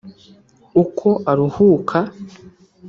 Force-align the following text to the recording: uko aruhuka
uko 0.83 1.07
aruhuka 1.31 1.97